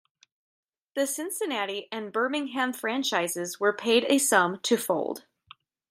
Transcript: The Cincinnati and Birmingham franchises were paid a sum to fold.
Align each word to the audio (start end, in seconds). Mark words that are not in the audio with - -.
The 0.95 1.05
Cincinnati 1.05 1.87
and 1.91 2.11
Birmingham 2.11 2.73
franchises 2.73 3.59
were 3.59 3.71
paid 3.71 4.03
a 4.05 4.17
sum 4.17 4.59
to 4.63 4.75
fold. 4.75 5.25